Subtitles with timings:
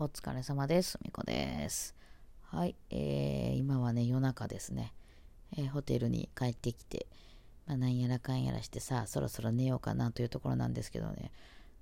[0.00, 0.96] お疲れ様です。
[1.02, 1.92] みこです。
[2.52, 4.94] はい、えー、今はね、夜中ですね。
[5.56, 7.08] えー、ホテルに帰ってきて、
[7.66, 11.32] まあ、なんやらかんやらしてさ、そろそろ寝ようかなというところなんですけどね、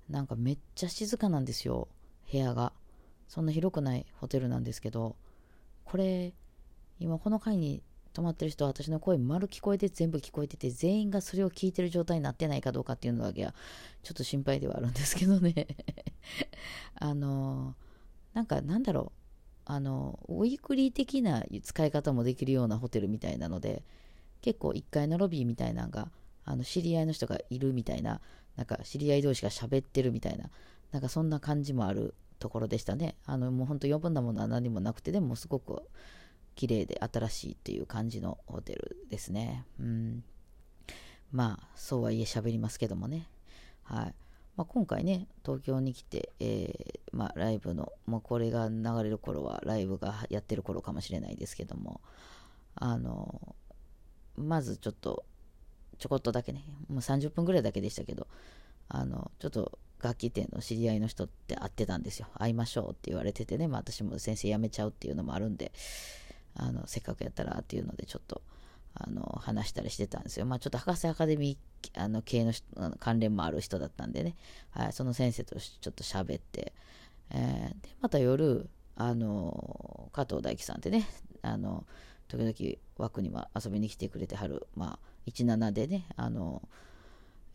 [0.09, 1.89] なんかめっちゃ静かなんですよ、
[2.31, 2.73] 部屋が。
[3.27, 5.15] そんな広くないホテルなんですけど、
[5.85, 6.33] これ、
[6.99, 13.53] 今この階に泊まってる人は私の声丸聞こえて全部聞こえてて全員がそれを聞いてる状態になってないかどうかっていうのだけは
[14.01, 15.67] ちょっと心配ではあるんですけどね
[16.99, 17.75] あの
[18.37, 19.19] なんかなんだろう。
[19.65, 23.83] あのウィークリー的な使い方もできるようなホテルみたいなので
[24.41, 26.09] 結構1階のロビーみたいなのが
[26.45, 28.21] あの知り合いの人がいるみたいな
[28.55, 30.51] なんか知り合い同士が喋ってるみたいな
[30.91, 33.15] なんかそんな感じもあるところでしたね。
[33.25, 35.81] あのもうほんと余分なものは何もなくてでもすごく
[36.53, 39.65] 綺麗で新しいっていう感じのホテルですね。
[39.79, 40.23] うん。
[41.31, 43.27] まあそうはいえ喋りますけどもね。
[43.81, 44.13] はい。
[44.57, 52.01] まあ、今回ね、東京に来て、えー、まあ、ライブの、もうこれが流れる頃はライブがやってる頃かもしれないですけども、
[52.73, 53.55] あの、
[54.35, 55.25] まずちょっと、
[55.99, 58.27] ちょこっとだけね、もう30分ぐらいだけでしたけど、
[58.89, 62.27] あの、ちょっと楽器店の知り合いの人って会ってたんですよ。
[62.33, 65.71] 会いましょうって言われててね、まあ私も先生辞めちゃうっていうのもあるんで、
[66.55, 68.41] あの、せっかくやったらっていうのでちょっと、
[68.99, 70.45] あの話したりしてたんですよ。
[70.45, 72.53] まあ、ちょっと博士アカデミーあの系の
[72.99, 74.35] 関連もある人だったんでね、
[74.71, 76.73] はい、その先生とちょっと喋って、
[77.31, 81.07] えー、でまた夜あの加藤大樹さんってね
[81.43, 81.85] あの
[82.27, 86.67] 時々枠にも遊びに来てくれてはる、まあ、17でねあの、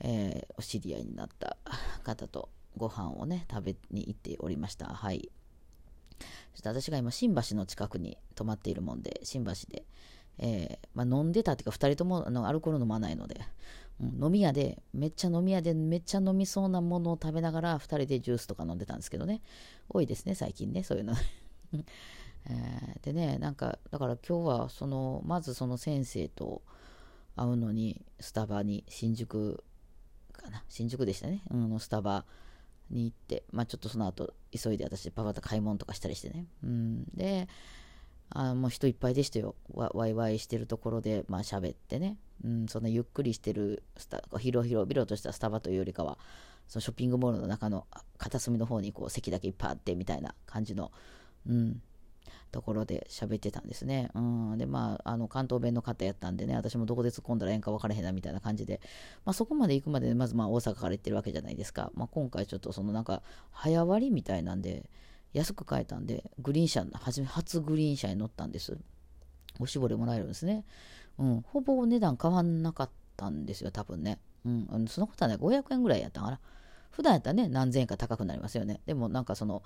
[0.01, 1.57] えー、お知り合いになった
[2.05, 4.87] 方とご飯をね食べに行っておりました。
[4.87, 5.31] はい
[6.53, 9.85] そして私が今新橋の近くに泊まっているもんで新橋で
[10.39, 13.41] えー、まあ、飲んでたっていうか2人ともあのアルコール飲まないので、
[14.01, 19.43] うん、飲み屋でめっちゃ飲み屋でめっちゃ飲みそうなものを食べながら2人でジュースとか飲んでたんですけどね。
[19.89, 21.15] 多いですね最近ねそういうの、
[22.47, 26.63] えー、でねなんかだから今日はそのまずその先生と
[27.37, 29.63] 会うのにスタバに新宿
[30.33, 30.65] かな。
[30.69, 32.25] 新宿でしたね、うん、スタバ
[32.91, 37.48] に行って、まあ、ちょっとその後急いで私パパと買い物とかしたりしてね、うん、で
[38.35, 39.55] あもう人いっぱいでしたよ。
[39.73, 46.19] わわいわいしてるところでまあ喋ってね、うん、そんなゆっくりしてるスタ広々広々としたスタバというよりかは
[46.69, 47.87] そのショッピングモールの中の
[48.19, 50.91] 片隅の方にこう席だけいっぱいあってみたいな感じの、
[51.47, 51.83] うん、
[52.53, 54.11] ところで喋ってたんですね。
[54.15, 58.81] うん、でまああの関東弁の方やったんでね私もどこで突っ込んだらええんか分からへんなみたいな感じで、
[59.25, 64.85] まあ、そこまで行くまでまずまあ大阪から行ってるわけじゃないですか、まあ、今回ちょっとそのなんか早割りみたいなんで
[65.33, 68.77] 安く買えたんで、グリーン車、初初グリーン車に乗ったんです。
[69.59, 70.65] おしぼりもらえるんですね。
[71.19, 74.19] うん、ほぼ値段変わんなかったんですよ、多分ね。
[74.45, 76.41] うん、そのことはね、500円ぐらいやったかな。
[76.91, 78.81] 普段やったらね、何千円か高くなりますよね。
[78.87, 79.63] でもなんかその、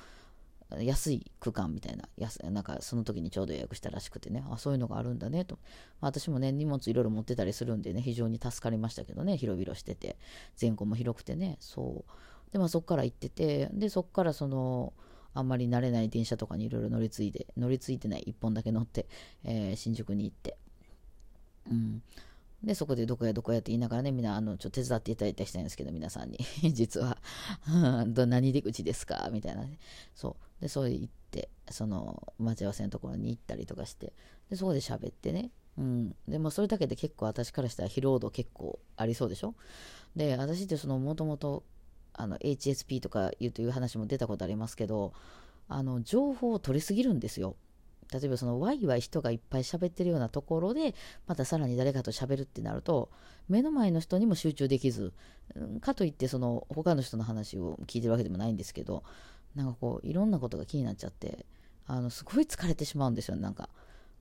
[0.81, 5.59] 安い区間みたいな、安なんかその時にちょうど予約したらしくてね、あ、そういうのがあるんだねと。
[6.00, 10.16] まあ、私もね、荷物いろいろ持ってたりするんでね、非常に助かりましたけどね、広々してて、
[10.60, 12.53] 前後も広くてね、そう。
[12.53, 14.93] で、まあそこから行ってて、で、そこからその、
[15.38, 19.06] あんまり慣れない電車とかにいろいろ乗り継いで、乗り継いでない1本だけ乗って、
[19.44, 20.56] えー、新宿に行って、
[21.70, 22.02] うん。
[22.64, 26.38] で、そこでどこやどこやって言いながらね、みんな、あの、ちょっと手伝っていただいたりしたんですけど、皆さんに。
[26.72, 27.19] 実は
[28.26, 29.28] 何出口ですか？
[29.32, 29.78] みたいなね。
[30.14, 30.62] そう。
[30.62, 34.12] で、そう行って、その、待ち合わせのところに行ったりとかして、
[34.48, 35.50] で、そこで喋ってね。
[35.76, 36.16] うん。
[36.26, 39.54] でも、それだけで結構私からしたら疲労度結構ありそうでしょ？
[40.16, 41.62] で、私ってその、もともと
[42.16, 45.12] あの HSP とかいうという話も出たことありますけど
[45.69, 47.56] あの情報を取りすぎるんですよ。
[48.12, 50.94] 例えばそのワイワイ人がいっぱい喋ってるようなところで
[51.26, 53.10] またさらに誰かと喋るってなると
[53.49, 55.12] 目の前の人にも集中できず
[55.81, 59.03] かといってその他の人の話を聞いてるわけでもないんですけど
[59.56, 61.47] なんかこういろんなことが気になっちゃって
[61.87, 63.69] あのすごい疲れてしまうんですよなんか。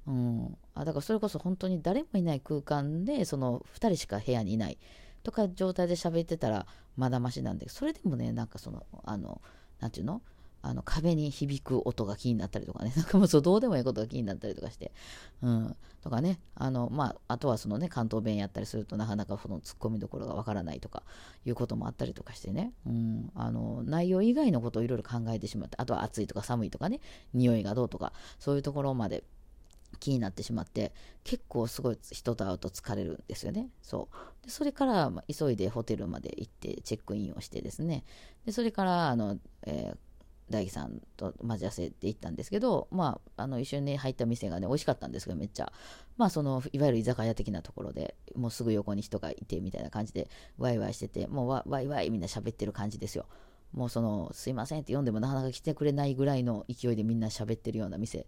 [0.07, 4.78] うん、あだからそれこそ本当に誰もいない空間でその2人しか部屋にいない
[5.25, 6.65] とか状態で喋ってたら
[6.95, 9.41] まだましなんで、それでもね、なんかその、あの、
[9.79, 10.21] なんていうの？
[10.67, 14.91] あの壁に響く音が気になったりとかね、 なんかもうそうどうでもいいことが気になったりとかして、
[15.43, 21.03] うん、とかね、あの、まあ、あとはそのね、関東弁やったりするとなかなかその突っ込みどころがわからないとか
[21.45, 26.99] いうこともあったりとかしてね、うん、あの、内容以外のことをいろいろ考えてしまって、あとは暑いとか寒いとかね、
[27.35, 29.23] 匂いがどうとか、そういうところまで
[29.99, 30.93] 気になってしまって
[31.23, 33.69] 結構すごい人と会うと疲れるんですよね。
[33.81, 34.45] そう。
[34.45, 38.03] でそれから、ま急いでホテルまで行ってチェックインをしてですね。
[38.45, 39.97] でそれからあの、えー、
[40.49, 45.71] 大樹さんと待ち合わせて行ったんですけど、まあ、あの一緒に、入った店がね美味しかったんですけどめっちゃ、
[46.17, 53.25] まあ、そのいわゆる居酒屋的なところでもうすぐ横に人がいてみたいな感じでワイワイしててもうワイワイみんな喋ってる感じですよ。
[53.73, 58.26] もうその、すいませんって読んでもなかなか来てくれないぐらいの勢いでみんな喋ってるような店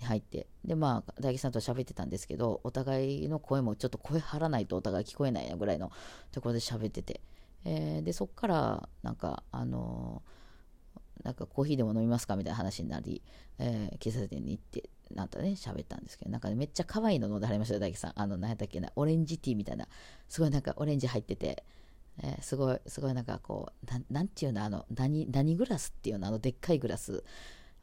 [0.00, 5.92] に入って、で、まあ、大吉さんと喋ってたんですけど、お互いの声もちょっと声張らないとお互い聞こえないぐらいの
[6.32, 7.20] ところで喋ってて、
[7.64, 13.22] えー、で、そっから、なんか、あのー、なんかコーヒーでも飲みますかみたいな話になり、
[13.58, 18.12] えー、喫茶店に行って、なんとね、喋ったんですけど、なんか、ね、めっちゃ可愛いの飲んではりましたよ、大吉さん。
[18.14, 19.88] あの、何やったっけな、オレンジティーみたいな、
[20.28, 21.64] すごいなんかオレンジ入ってて、
[22.22, 27.24] えー、すごい、すごいなんかこう、ななんていうの、あの、何、何グラスっていうの、あの、でっかいグラス。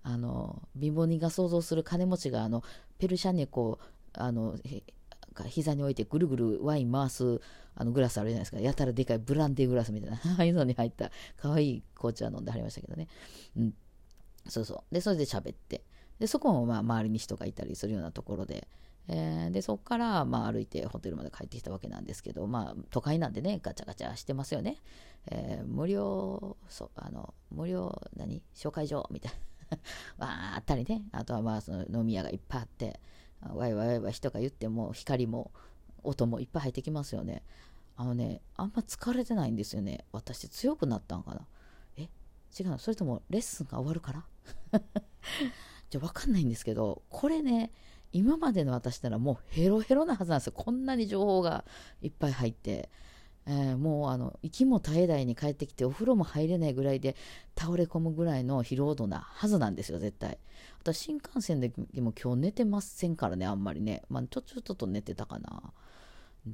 [0.03, 2.63] あの、貧乏人が想像する金持ちが、あの、
[2.99, 4.55] ペルシャンにこう、あの、
[5.47, 7.41] 膝に置いてぐるぐるワイン回す
[7.75, 8.59] あのグラスあるじゃないですか。
[8.59, 13.07] やたらでかいブランデーグラスみたいな、 ああいうのに入った可愛い紅茶飲んではりましたけどね。
[13.57, 13.73] うん。
[14.47, 14.93] そうそう。
[14.93, 15.83] で、それで喋って。
[16.19, 18.67] で、そこもまあ周りに人がいたりするようなところで、
[19.07, 24.77] えー、でそこからまあ歩いてホテルまで帰ってきたわけなんですけど、まあ、都会なんでねガチャガチャしてますよね、
[25.27, 28.41] えー、無料そあの無料何？
[28.55, 29.07] 紹介所？
[29.11, 29.77] みたいな。
[30.17, 31.03] わーあったりね。
[31.11, 32.99] あとはまあその飲み屋がいっぱいあって
[33.41, 35.51] わいわいわい人が言っても光も
[36.03, 37.43] 音もいっぱい入ってきますよね。
[37.97, 40.05] あのねあんま疲れてないんですよね。
[40.11, 41.47] 私強くなったんかな。
[41.97, 42.09] え？
[42.59, 44.25] 違うそれともレッスンが終わるから？
[45.89, 47.71] じゃ分かんないんですけどこれね
[48.15, 50.53] 今までの私ならもうヘロヘロなはずなんですよ。
[50.55, 51.65] こんなに情報が
[52.01, 52.89] いっぱい入って、
[53.45, 57.17] えー、もうあの息も絶え絶えに帰ってきてお風呂も入れないぐらいで
[57.59, 60.39] 倒れ込むぐらいの疲労度なはずなんですよ、絶対。
[60.79, 64.01] 私新幹線でも今日寝てませんからね、あんまりね。
[64.07, 65.73] まあ、ちょちょっと寝てたかな。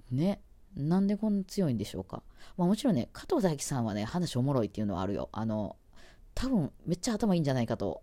[0.10, 0.42] ね。
[0.76, 2.24] なんでこんな強いんでしょうか。
[2.58, 5.30] まあ、もちろんね、加藤大樹さんはね、話おもろいっていうのはあるよ。
[5.32, 5.76] あの、
[6.34, 8.02] 多分めっちゃ頭いいんじゃないかと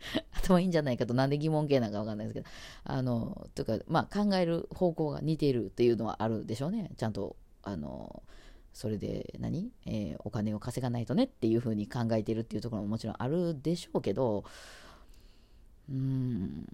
[0.32, 2.46] 頭いいんじゃないかと、なんで疑問形なのかわかんないですけど、
[2.84, 6.90] あの、というか、まあ考える方向が似ているというのはあるでしょうね。
[6.96, 8.22] ちゃんと、あの、
[8.72, 14.44] それで何、えー、お金を稼がないとねっていうふうに考えてるっていうところももちろんあるでしょうけど、
[15.88, 16.66] うーん、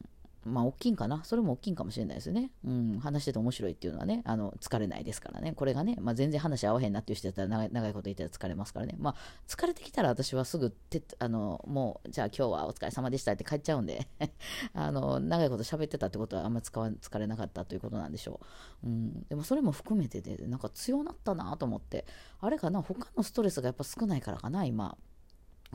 [0.46, 1.24] まあ、大きいんかな？
[1.24, 2.52] それも大きいんかもしれないですね。
[2.64, 5.52] うん、話してて面白いっていうのはね、あの、疲れないですからね。
[5.52, 8.94] これがね、まあ、全然話合わへんなっていう人だったら長い長いこと言ったら疲れますからね。
[8.98, 9.14] まあ、
[9.48, 14.06] 疲れてきたら私はすぐて、あの、もう、じゃあ今日はお疲れ様でしたって帰っちゃうんで
[14.72, 18.40] あの、長いこと喋ってたってことはあんまり疲れなかったということなんでしょ
[18.84, 18.86] う。
[18.86, 22.06] うん、でもそれも含めてで、なんか強なったなと思って、
[22.40, 24.96] あれかな、他のストレスがやっぱ少ないからかな、今。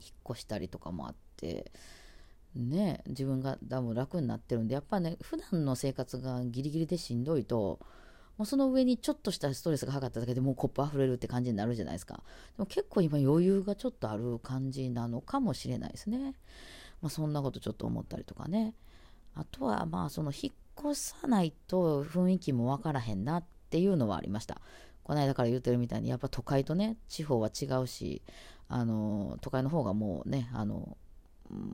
[0.01, 1.71] 引っ越したりとかもあって、
[2.55, 7.79] ね、自分が多分楽になってるんで、やっぱね、普段の生活がギリギリでしんどいと、
[8.37, 12.15] もうその上にちょっとしたストレスがかかっただけでもうコップ溢れるって感じになるじゃないですか。
[12.15, 12.21] で
[12.57, 16.33] も結構今余裕がちょっとある感じなのかもしれないですね。
[17.01, 18.73] まあ、そんなことちょっと思ったりとかね。
[19.35, 24.59] あとはまあその引っ越さないと雰囲気もわからへんなっていうのはありました。
[25.03, 28.21] この間から言ってるみたいにやっぱ都会とね地方は違うし
[28.67, 30.97] あの都会の方がもうねあの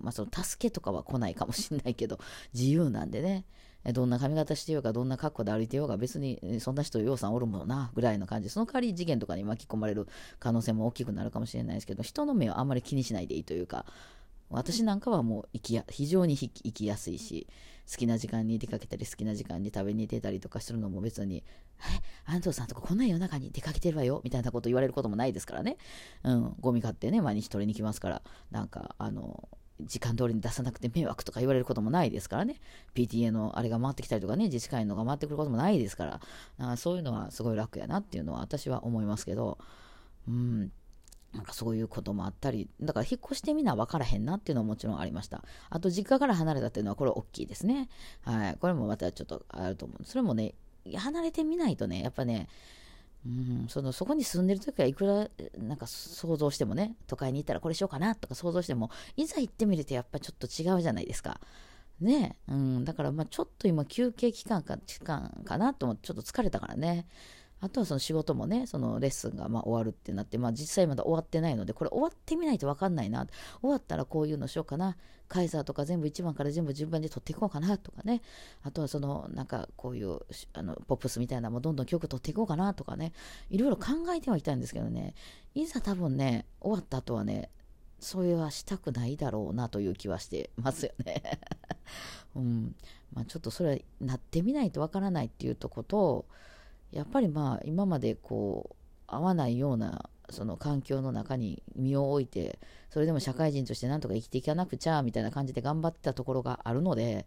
[0.02, 2.20] まあ、その助けとかは来ないかもしれないけど、
[2.54, 3.46] 自由なんでね、
[3.94, 10.08] どんな髪型してようが、どんな格好で歩いてようが、別にそんな人、ようさんおるもんな、ぐらいの感じ、その代わり事件とかに巻き込まれる
[10.40, 13.86] 可能性も大きくなるかもしれないですけど、人の目はあんまり気にしないでいいというか、
[14.50, 17.48] 私なんかはもう行きや、非常に行きやすいし、
[17.90, 21.44] 好きな時間に出かけたり、好きな時間に食べに出たりとかするのも別に、
[21.80, 25.78] え、安藤さんとかこんな夜中に出かけてるわよみたいなこと言われることもないですからね。
[26.24, 28.22] うん、ゴミ買ってね、毎日取りに来ますから、
[28.52, 29.48] なんか、あの、
[29.82, 32.60] 時間通りに出さなくて迷惑とか言われることもないですからね。
[32.96, 36.22] PTA のあれが回ってきたりとかね、自治会のが回ってくることもないですから、
[36.58, 39.58] あそういうのはすごい楽やなっていうのは私は思いますけど、
[40.28, 40.72] うん。
[41.34, 45.44] なんかそういうこともあったり、だから引っ越してみな分からへんなっていうのはもちろんありました。
[45.70, 47.90] あと実家から離れたっていうのはこれ大きいですね。
[48.22, 48.58] はい。
[48.60, 50.04] これもまたちょっとあると思う。
[50.06, 50.56] それもね、
[50.96, 52.48] 離れてみないとね、やっぱね、
[53.28, 61.42] うん、そのそこに住んでる時はいくらなんか想像してもね都会に行ったらこれしようかなとか想像してもいざ行ってみるとやっぱちょっと違うじゃないですか。
[62.00, 67.08] ねうん、だからまあちょっと今休憩期間か期間かなと思ってちょっと疲れたからね。
[67.60, 73.26] あとはその仕事もね、そのレッスンがま終わるってなって、まあ実際まだ終わってないので、これ終わってみないと分かんないな。
[73.62, 74.96] 終わったらこういうのしようかな。
[75.28, 78.22] カイザーとか全部1番から全部順番で取っていこうかなとかね。
[78.64, 80.20] あとはそのなんかこういう
[80.54, 83.12] あのポップスみたいなのもどんどん曲取っていこうかなとかね。
[83.50, 83.86] いろいろ考
[84.16, 85.16] えてはいたんですけどね。
[85.56, 87.50] いざ多分ね、終わった後はね、
[88.00, 91.24] それはしたくないだろうなという気はしてますよね。
[92.36, 92.76] うん。
[93.14, 96.26] まあちょっとそれはなってみないとわからないっていうとこと
[96.92, 98.76] やっぱりまあ今までこう
[99.08, 107.26] 合わないようなその環境の中に身を置いてそれでも社会人としてなんとか生きていかなくちゃみたいな感じで頑張ってたところがあるので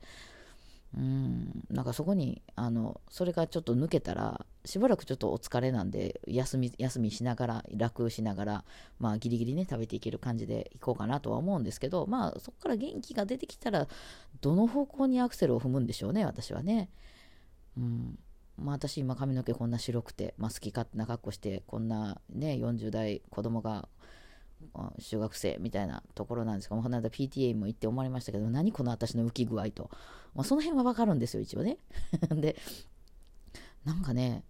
[0.97, 8.64] うんなんかそこにあのそれがちょっと抜けたらしばらくちょっとお疲れなんで、休み、休みしながら、楽しながら、
[8.99, 13.88] まあ、ギリギリね、食べていける感じでいこうかなとは思うんですけど、まあ、そこから元気が出てきたら、
[14.43, 16.90] どの方向にアクセルを踏むんでしょうね、私はね。
[17.79, 18.19] うん。
[18.61, 23.88] まあ、私今髪の毛こんな白くて、まあ、好き勝手な格好して、こんなね、40代子供が、
[24.99, 29.90] 中学生みたいなところなんですが、この間 PTA も行って思われましたけど、何この私の浮き具合と。
[30.35, 31.79] まあ、その辺はわかるんですよ、一応ね。
[32.31, 32.57] で、
[33.85, 34.45] なんかね、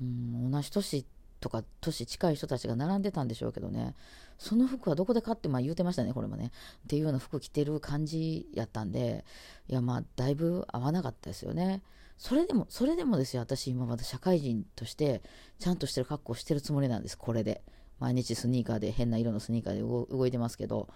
[0.00, 1.06] うん、同じ年
[1.40, 3.94] とか年近い人たちが並んでたんでしょうけどね、
[4.38, 6.52] その服はどこで買って、まあ言うてましたね、これもね。
[6.84, 9.24] っていうような服着てる感じやったんで、
[9.68, 11.82] いやまあだいぶ合わなかったですよね。
[12.20, 15.22] それでも、それでもですよ、私今まだ社会人として、
[15.58, 17.62] ちゃんとしてる格好してるつもりなんです、これで。
[17.98, 20.90] 毎日スニーカーで、変な色のスニーカーで動いてますけど、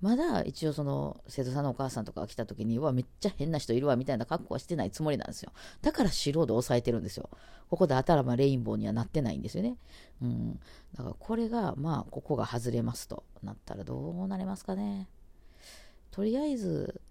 [0.00, 5.52] まだ一応その生徒さんのお母さんとかが来た時にはめっちゃ変な人いるわみたいな格好はしてないつもりなんですよ。
[5.82, 7.28] だから白で抑えてるんですよ。
[7.68, 9.76] ここで頭レインボーにはなってないんですよね。
[10.22, 10.58] うん。
[10.96, 15.06] だからこれがまあここが外れますとなったらどうなりますかね。
[16.10, 17.02] とりあえず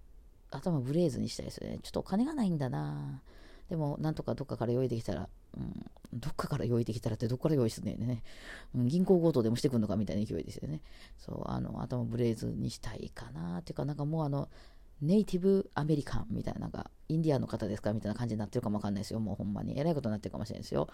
[0.49, 1.77] 頭ブレーズにしたいですよね。
[1.83, 3.21] ちょっとお金がないんだな。
[3.69, 8.23] でもなんとかどっかから用意できたら、うん、どっかから用意できたらってどっから用意すんねんね、
[8.75, 10.81] うん、銀行強盗でもしてくんのかみたいな勢いですよね。
[11.17, 14.49] そう、あの、頭ブレーズにしたいかなっていうか、なんかもうあの、
[15.01, 19.19] ネイティブアメリカンみたいな、なんか、インディアンの方ですかみたいな感じになってるかもわかんないですよ。
[19.19, 19.79] もうほんまに。
[19.79, 20.89] えらいことになってるかもしれないですよ。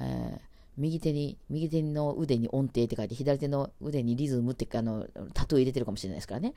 [0.00, 0.40] えー、
[0.78, 6.54] 右手に、右手の腕に音程って書いて、左手の腕にリズムってあの、タトゥー入れてるかもしれないですからね。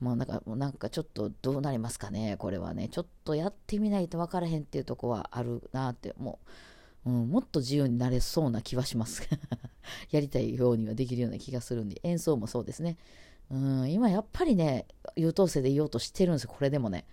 [0.00, 2.88] もうなんか、もうなんかちょっとどうなりますかね、これはね。
[2.88, 6.38] ちょっとやってみないと分からへんっていうとこはあるなって、も
[7.04, 9.28] う、うん、もっと自由になれそうな気はします。
[10.12, 12.96] やりたいようにはできるような気がするんで、演奏もそうですね。
[13.50, 14.86] うん、今やっぱりね、
[15.16, 17.06] 優等生でいようとしてるんですよ、これでもね。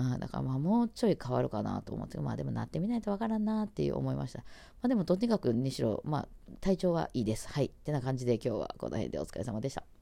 [0.00, 4.38] あだからまあもうちょい変わるかなと思って、まあでもなってみないとわからんなっていう思いました。
[4.38, 4.44] ま
[4.82, 6.28] あでもとにかくにしろ、まあ
[6.60, 7.48] 体調はいいです。
[7.48, 7.66] はい。
[7.66, 9.97] ってな感じで今日はこの辺でお疲れ様でした。